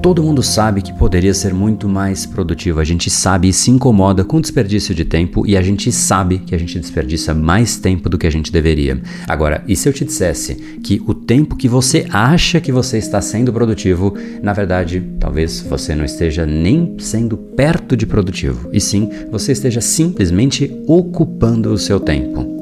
[0.00, 2.78] Todo mundo sabe que poderia ser muito mais produtivo.
[2.78, 6.38] A gente sabe e se incomoda com o desperdício de tempo e a gente sabe
[6.38, 9.00] que a gente desperdiça mais tempo do que a gente deveria.
[9.26, 13.20] Agora, e se eu te dissesse que o tempo que você acha que você está
[13.20, 19.10] sendo produtivo, na verdade, talvez você não esteja nem sendo perto de produtivo, e sim
[19.30, 22.57] você esteja simplesmente ocupando o seu tempo.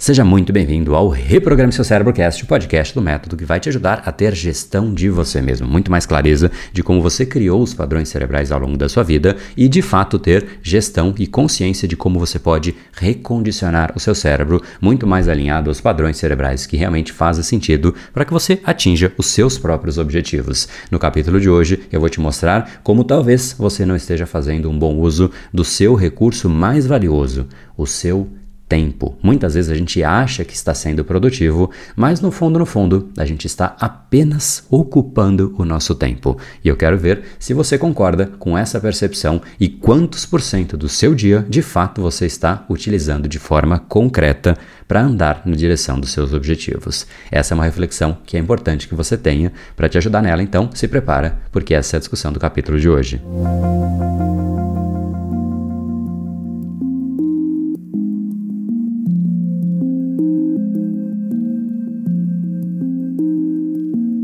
[0.00, 4.02] Seja muito bem-vindo ao Reprograme Seu Cérebrocast, o podcast do método que vai te ajudar
[4.06, 8.08] a ter gestão de você mesmo, muito mais clareza de como você criou os padrões
[8.08, 12.18] cerebrais ao longo da sua vida e, de fato, ter gestão e consciência de como
[12.18, 17.44] você pode recondicionar o seu cérebro muito mais alinhado aos padrões cerebrais que realmente fazem
[17.44, 20.66] sentido para que você atinja os seus próprios objetivos.
[20.90, 24.78] No capítulo de hoje, eu vou te mostrar como talvez você não esteja fazendo um
[24.78, 28.26] bom uso do seu recurso mais valioso, o seu
[28.70, 29.18] tempo.
[29.20, 33.24] Muitas vezes a gente acha que está sendo produtivo, mas no fundo, no fundo, a
[33.24, 36.38] gente está apenas ocupando o nosso tempo.
[36.64, 40.88] E eu quero ver se você concorda com essa percepção e quantos por cento do
[40.88, 46.12] seu dia de fato você está utilizando de forma concreta para andar na direção dos
[46.12, 47.08] seus objetivos.
[47.30, 49.52] Essa é uma reflexão que é importante que você tenha.
[49.74, 52.88] Para te ajudar nela, então, se prepara, porque essa é a discussão do capítulo de
[52.88, 53.20] hoje.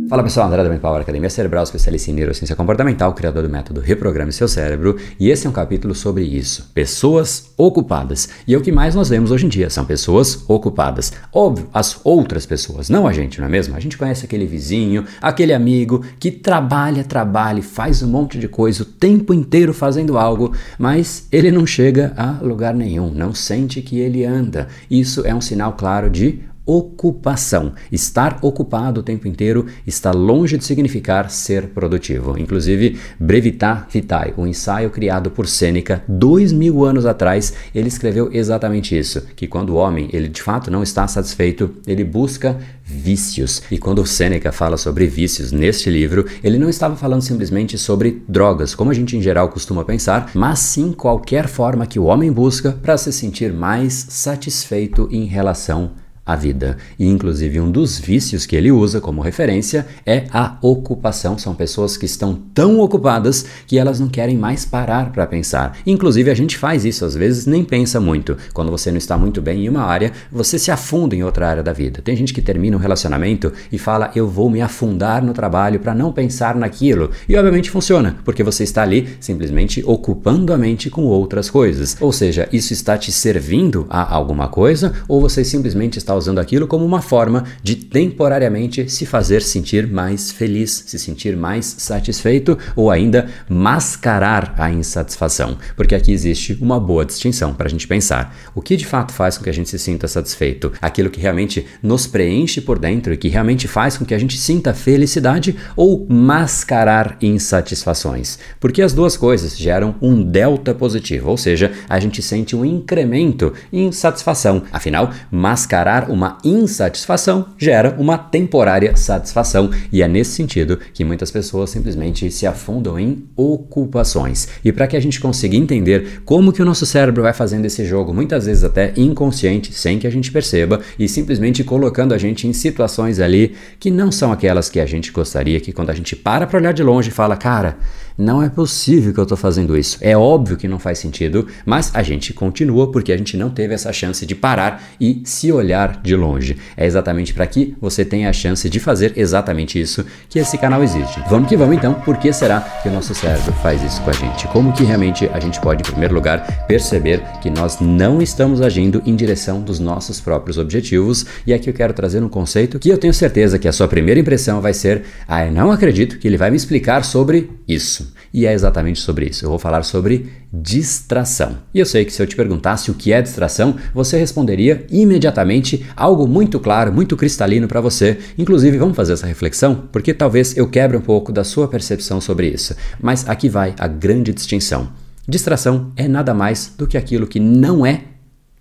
[0.09, 3.81] Fala pessoal, André da Brain Power Academia Cerebral, especialista em neurociência comportamental, criador do método
[3.81, 8.29] Reprograme Seu Cérebro, e esse é um capítulo sobre isso, pessoas ocupadas.
[8.47, 11.13] E é o que mais nós vemos hoje em dia, são pessoas ocupadas.
[11.33, 13.75] Óbvio, as outras pessoas, não a gente, não é mesmo?
[13.75, 18.85] A gente conhece aquele vizinho, aquele amigo que trabalha, trabalha, faz um monte de coisa
[18.85, 23.99] o tempo inteiro fazendo algo, mas ele não chega a lugar nenhum, não sente que
[23.99, 24.69] ele anda.
[24.89, 27.73] Isso é um sinal claro de ocupação.
[27.91, 32.37] Estar ocupado o tempo inteiro está longe de significar ser produtivo.
[32.39, 38.99] Inclusive, Brevitar Vitae, um ensaio criado por Sêneca dois mil anos atrás, ele escreveu exatamente
[38.99, 43.63] isso: que quando o homem ele de fato não está satisfeito, ele busca vícios.
[43.71, 48.75] E quando Sêneca fala sobre vícios neste livro, ele não estava falando simplesmente sobre drogas,
[48.75, 52.73] como a gente em geral costuma pensar, mas sim qualquer forma que o homem busca
[52.73, 55.91] para se sentir mais satisfeito em relação
[56.27, 56.77] a vida.
[56.99, 61.39] E inclusive um dos vícios que ele usa como referência é a ocupação.
[61.39, 65.79] São pessoas que estão tão ocupadas que elas não querem mais parar para pensar.
[65.87, 68.37] Inclusive a gente faz isso às vezes, nem pensa muito.
[68.53, 71.63] Quando você não está muito bem em uma área, você se afunda em outra área
[71.63, 72.03] da vida.
[72.03, 75.95] Tem gente que termina um relacionamento e fala: "Eu vou me afundar no trabalho para
[75.95, 77.11] não pensar naquilo".
[77.29, 81.97] E obviamente funciona, porque você está ali simplesmente ocupando a mente com outras coisas.
[82.01, 86.67] Ou seja, isso está te servindo a alguma coisa ou você simplesmente está usando aquilo
[86.67, 92.91] como uma forma de temporariamente se fazer sentir mais feliz, se sentir mais satisfeito ou
[92.91, 95.57] ainda mascarar a insatisfação.
[95.77, 98.35] Porque aqui existe uma boa distinção para a gente pensar.
[98.55, 100.73] O que de fato faz com que a gente se sinta satisfeito?
[100.81, 104.39] Aquilo que realmente nos preenche por dentro e que realmente faz com que a gente
[104.39, 108.39] sinta felicidade ou mascarar insatisfações?
[108.61, 113.53] Porque as duas coisas geram um delta positivo, ou seja, a gente sente um incremento
[113.73, 114.63] em satisfação.
[114.73, 121.71] Afinal, mascarar uma insatisfação gera uma temporária satisfação, e é nesse sentido que muitas pessoas
[121.71, 124.49] simplesmente se afundam em ocupações.
[124.65, 127.85] E para que a gente consiga entender como que o nosso cérebro vai fazendo esse
[127.85, 132.47] jogo, muitas vezes até inconsciente, sem que a gente perceba, e simplesmente colocando a gente
[132.47, 136.17] em situações ali que não são aquelas que a gente gostaria, que quando a gente
[136.17, 137.77] para para olhar de longe e fala, cara,
[138.17, 139.99] não é possível que eu estou fazendo isso.
[140.01, 143.75] É óbvio que não faz sentido, mas a gente continua porque a gente não teve
[143.75, 146.57] essa chance de parar e se olhar de longe.
[146.77, 150.83] É exatamente para que você tenha a chance de fazer exatamente isso que esse canal
[150.83, 151.21] exige.
[151.29, 154.15] Vamos que vamos então, por que será que o nosso cérebro faz isso com a
[154.15, 154.49] gente?
[154.49, 159.03] Como que realmente a gente pode, em primeiro lugar, perceber que nós não estamos agindo
[159.05, 161.27] em direção dos nossos próprios objetivos?
[161.47, 164.21] E aqui eu quero trazer um conceito que eu tenho certeza que a sua primeira
[164.21, 168.06] impressão vai ser: ah, eu não acredito que ele vai me explicar sobre isso.
[168.33, 169.45] E é exatamente sobre isso.
[169.45, 171.59] Eu vou falar sobre distração.
[171.73, 175.87] E eu sei que se eu te perguntasse o que é distração, você responderia imediatamente
[175.97, 178.19] algo muito claro, muito cristalino para você.
[178.37, 182.49] Inclusive, vamos fazer essa reflexão, porque talvez eu quebre um pouco da sua percepção sobre
[182.49, 182.75] isso.
[183.01, 184.89] Mas aqui vai a grande distinção.
[185.29, 188.03] Distração é nada mais do que aquilo que não é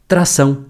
[0.07, 0.65] tração.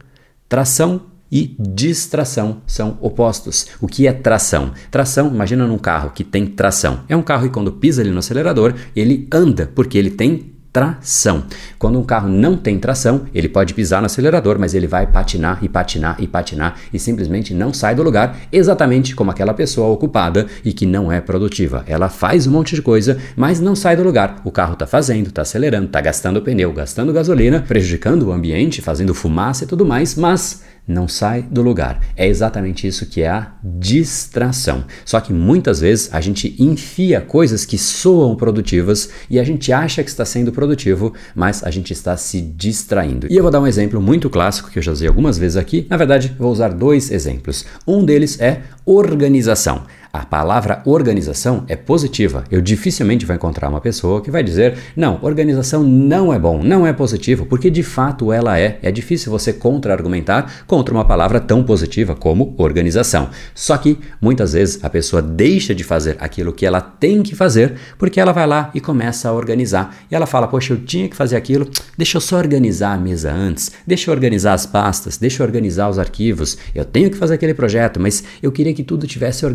[0.50, 1.02] Tração
[1.32, 3.68] e distração são opostos.
[3.82, 4.72] O que é tração?
[4.92, 7.02] Tração, imagina num carro que tem tração.
[7.10, 11.46] É um carro que quando pisa ali no acelerador, ele anda porque ele tem tração.
[11.80, 15.60] Quando um carro não tem tração, ele pode pisar no acelerador, mas ele vai patinar
[15.62, 20.48] e patinar e patinar e simplesmente não sai do lugar, exatamente como aquela pessoa ocupada
[20.66, 21.86] e que não é produtiva.
[21.88, 24.42] Ela faz um monte de coisa, mas não sai do lugar.
[24.44, 29.14] O carro está fazendo, está acelerando, está gastando pneu, gastando gasolina, prejudicando o ambiente, fazendo
[29.14, 32.02] fumaça e tudo mais, mas não sai do lugar.
[32.16, 34.86] É exatamente isso que é a distração.
[35.04, 40.04] Só que muitas vezes a gente enfia coisas que soam produtivas e a gente acha
[40.04, 43.28] que está sendo produtivo, mas a gente está se distraindo.
[43.30, 45.88] E eu vou dar um exemplo muito clássico que eu já usei algumas vezes aqui.
[45.90, 47.66] Na verdade, vou usar dois exemplos.
[47.88, 49.84] Um deles é organização.
[50.16, 52.46] A palavra organização é positiva.
[52.50, 56.88] Eu dificilmente vou encontrar uma pessoa que vai dizer: não, organização não é bom, não
[56.88, 58.80] é positivo, porque de fato ela é.
[58.82, 63.30] É difícil você contra-argumentar contra uma palavra tão positiva como organização.
[63.54, 67.74] Só que muitas vezes a pessoa deixa de fazer aquilo que ela tem que fazer
[67.98, 69.98] porque ela vai lá e começa a organizar.
[70.10, 73.34] E ela fala: poxa, eu tinha que fazer aquilo, deixa eu só organizar a mesa
[73.34, 76.58] antes, deixa eu organizar as pastas, deixa eu organizar os arquivos.
[76.74, 79.46] Eu tenho que fazer aquele projeto, mas eu queria que tudo tivesse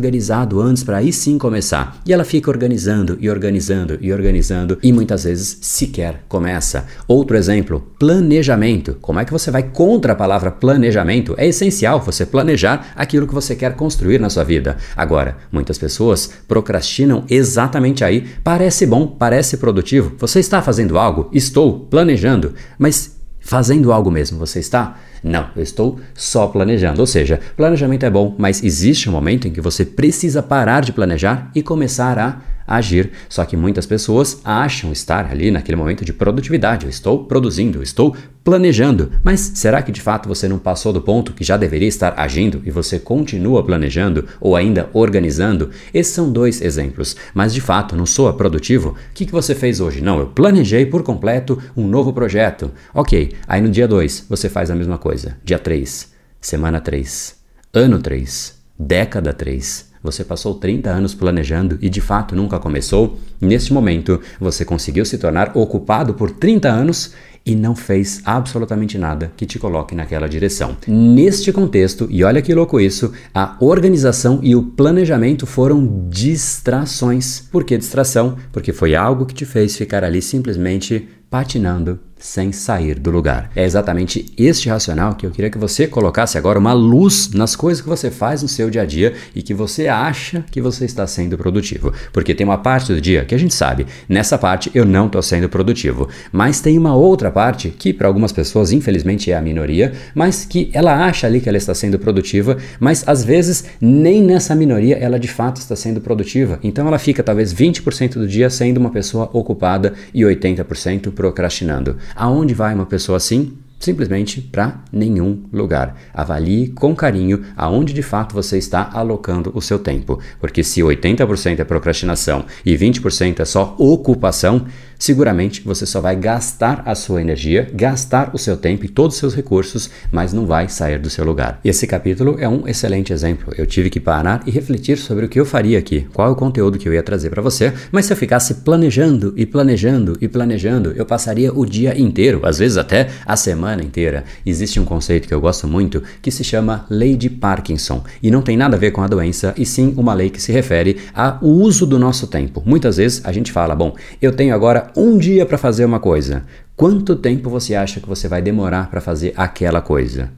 [0.59, 2.01] antes para aí sim começar.
[2.05, 6.85] E ela fica organizando e organizando e organizando e muitas vezes sequer começa.
[7.07, 8.97] Outro exemplo, planejamento.
[8.99, 11.35] Como é que você vai contra a palavra planejamento?
[11.37, 14.77] É essencial você planejar aquilo que você quer construir na sua vida.
[14.95, 18.27] Agora, muitas pessoas procrastinam exatamente aí.
[18.43, 20.15] Parece bom, parece produtivo.
[20.17, 21.29] Você está fazendo algo?
[21.31, 22.53] Estou planejando.
[22.77, 24.97] Mas fazendo algo mesmo, você está?
[25.23, 27.01] Não, eu estou só planejando.
[27.01, 30.93] Ou seja, planejamento é bom, mas existe um momento em que você precisa parar de
[30.93, 32.37] planejar e começar a
[32.75, 33.11] agir.
[33.29, 36.85] Só que muitas pessoas acham estar ali naquele momento de produtividade.
[36.85, 39.11] Eu estou produzindo, eu estou planejando.
[39.23, 42.61] Mas será que de fato você não passou do ponto que já deveria estar agindo
[42.65, 45.69] e você continua planejando ou ainda organizando?
[45.93, 47.15] Esses são dois exemplos.
[47.33, 48.89] Mas de fato não soa produtivo?
[48.89, 50.01] O que, que você fez hoje?
[50.01, 52.71] Não, eu planejei por completo um novo projeto.
[52.93, 55.37] Ok, aí no dia 2 você faz a mesma coisa.
[55.43, 57.35] Dia 3, semana 3,
[57.73, 63.19] ano 3, década 3 você passou 30 anos planejando e de fato nunca começou?
[63.39, 67.13] Neste momento, você conseguiu se tornar ocupado por 30 anos
[67.45, 70.77] e não fez absolutamente nada que te coloque naquela direção.
[70.87, 77.47] Neste contexto, e olha que louco isso, a organização e o planejamento foram distrações.
[77.51, 78.35] Por que distração?
[78.51, 83.51] Porque foi algo que te fez ficar ali simplesmente patinando sem sair do lugar.
[83.55, 87.81] É exatamente este racional que eu queria que você colocasse agora uma luz nas coisas
[87.81, 91.05] que você faz no seu dia a dia e que você acha que você está
[91.07, 91.91] sendo produtivo.
[92.13, 95.21] Porque tem uma parte do dia que a gente sabe, nessa parte eu não estou
[95.21, 96.07] sendo produtivo.
[96.31, 100.69] Mas tem uma outra parte que para algumas pessoas infelizmente é a minoria, mas que
[100.73, 105.19] ela acha ali que ela está sendo produtiva, mas às vezes nem nessa minoria ela
[105.19, 106.59] de fato está sendo produtiva.
[106.63, 111.97] Então ela fica talvez 20% do dia sendo uma pessoa ocupada e 80% procrastinando.
[112.15, 113.57] Aonde vai uma pessoa assim?
[113.79, 115.95] Simplesmente para nenhum lugar.
[116.13, 120.19] Avalie com carinho aonde de fato você está alocando o seu tempo.
[120.39, 124.67] Porque se 80% é procrastinação e 20% é só ocupação,
[125.01, 129.19] seguramente você só vai gastar a sua energia, gastar o seu tempo e todos os
[129.19, 131.59] seus recursos, mas não vai sair do seu lugar.
[131.63, 133.51] E esse capítulo é um excelente exemplo.
[133.57, 136.35] Eu tive que parar e refletir sobre o que eu faria aqui, qual é o
[136.35, 140.27] conteúdo que eu ia trazer para você, mas se eu ficasse planejando e planejando e
[140.27, 144.23] planejando, eu passaria o dia inteiro, às vezes até a semana inteira.
[144.45, 148.43] Existe um conceito que eu gosto muito que se chama Lei de Parkinson e não
[148.43, 151.39] tem nada a ver com a doença, e sim uma lei que se refere ao
[151.41, 152.61] uso do nosso tempo.
[152.63, 156.43] Muitas vezes a gente fala, bom, eu tenho agora um dia para fazer uma coisa.
[156.75, 160.31] Quanto tempo você acha que você vai demorar para fazer aquela coisa?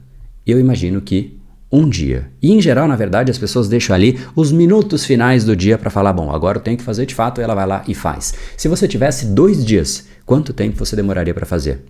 [0.46, 1.38] Eu imagino que
[1.72, 2.28] um dia.
[2.40, 5.90] E em geral, na verdade, as pessoas deixam ali os minutos finais do dia para
[5.90, 8.34] falar: bom, agora eu tenho que fazer de fato, e ela vai lá e faz.
[8.56, 11.84] Se você tivesse dois dias, quanto tempo você demoraria para fazer?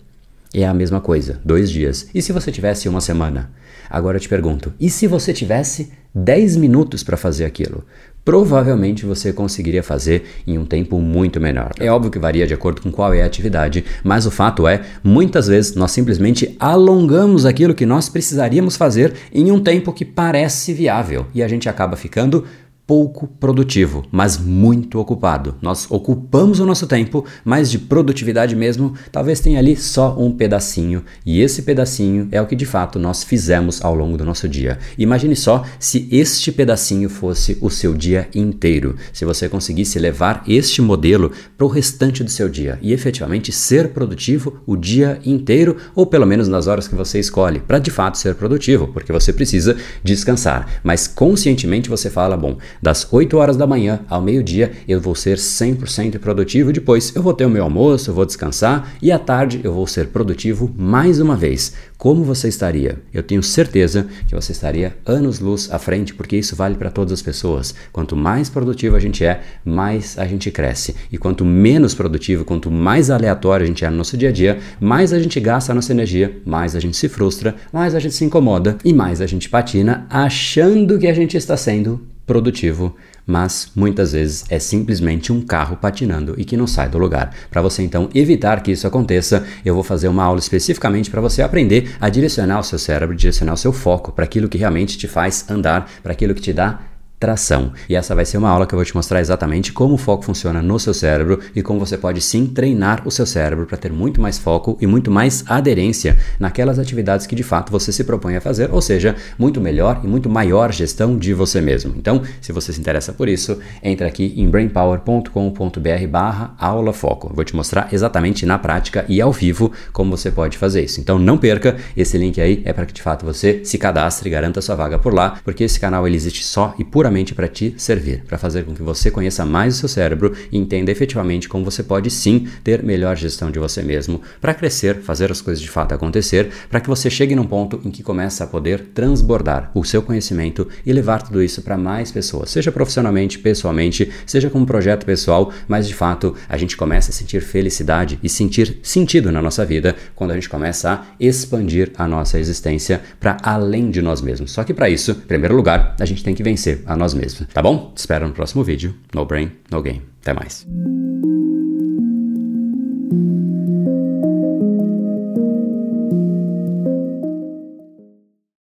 [0.55, 2.09] É a mesma coisa, dois dias.
[2.15, 3.51] E se você tivesse uma semana?
[3.91, 7.85] Agora eu te pergunto: e se você tivesse 10 minutos para fazer aquilo?
[8.25, 11.73] Provavelmente você conseguiria fazer em um tempo muito menor.
[11.79, 14.81] É óbvio que varia de acordo com qual é a atividade, mas o fato é,
[15.03, 20.73] muitas vezes nós simplesmente alongamos aquilo que nós precisaríamos fazer em um tempo que parece
[20.73, 22.45] viável e a gente acaba ficando
[22.87, 25.57] pouco produtivo, mas muito ocupado.
[25.63, 31.03] Nós ocupamos o nosso tempo, mas de produtividade mesmo, talvez tenha ali só um pedacinho,
[31.25, 34.79] e esse pedacinho é o que de fato nós fizemos ao longo do nosso dia.
[34.99, 40.83] Imagine só se este pedacinho fosse o seu dia inteiro, se você conseguisse levar este
[40.83, 46.07] modelo para o restante do seu dia e efetivamente ser produtivo o dia inteiro, ou
[46.07, 49.77] pelo menos nas horas que você escolhe, para de fato ser produtivo, porque você precisa
[50.03, 55.15] descansar, mas conscientemente você fala, bom, Das 8 horas da manhã ao meio-dia eu vou
[55.15, 59.19] ser 100% produtivo, depois eu vou ter o meu almoço, eu vou descansar e à
[59.19, 61.75] tarde eu vou ser produtivo mais uma vez.
[61.97, 62.99] Como você estaria?
[63.15, 67.23] Eu tenho certeza que você estaria anos-luz à frente, porque isso vale para todas as
[67.23, 67.75] pessoas.
[67.93, 70.95] Quanto mais produtivo a gente é, mais a gente cresce.
[71.11, 74.59] E quanto menos produtivo, quanto mais aleatório a gente é no nosso dia a dia,
[74.79, 78.15] mais a gente gasta a nossa energia, mais a gente se frustra, mais a gente
[78.15, 82.95] se incomoda e mais a gente patina achando que a gente está sendo produtivo,
[83.27, 87.35] mas muitas vezes é simplesmente um carro patinando e que não sai do lugar.
[87.51, 91.43] Para você então evitar que isso aconteça, eu vou fazer uma aula especificamente para você
[91.43, 95.09] aprender a direcionar o seu cérebro, direcionar o seu foco para aquilo que realmente te
[95.09, 96.81] faz andar, para aquilo que te dá
[97.25, 97.73] tração.
[97.89, 100.23] E essa vai ser uma aula que eu vou te mostrar exatamente como o foco
[100.23, 103.91] funciona no seu cérebro e como você pode sim treinar o seu cérebro para ter
[103.91, 108.37] muito mais foco e muito mais aderência naquelas atividades que de fato você se propõe
[108.37, 111.95] a fazer, ou seja, muito melhor e muito maior gestão de você mesmo.
[111.97, 117.33] Então, se você se interessa por isso, entra aqui em brainpower.com.br barra aula foco.
[117.35, 121.01] vou te mostrar exatamente na prática e ao vivo como você pode fazer isso.
[121.01, 124.33] Então não perca, esse link aí é para que de fato você se cadastre e
[124.33, 127.75] garanta sua vaga por lá, porque esse canal ele existe só e puramente para te
[127.77, 131.65] servir, para fazer com que você conheça mais o seu cérebro e entenda efetivamente como
[131.65, 135.71] você pode sim ter melhor gestão de você mesmo, para crescer, fazer as coisas de
[135.71, 139.85] fato acontecer, para que você chegue num ponto em que começa a poder transbordar o
[139.85, 145.07] seu conhecimento e levar tudo isso para mais pessoas, seja profissionalmente, pessoalmente, seja como projeto
[145.07, 149.65] pessoal, mas de fato a gente começa a sentir felicidade e sentir sentido na nossa
[149.65, 154.53] vida quando a gente começa a expandir a nossa existência para além de nós mesmos.
[154.53, 157.47] Só que para isso, em primeiro lugar, a gente tem que vencer a nós mesmos,
[157.53, 157.93] tá bom?
[157.95, 158.95] Te espero no próximo vídeo.
[159.15, 160.03] No Brain, No Game.
[160.23, 160.67] Até mais.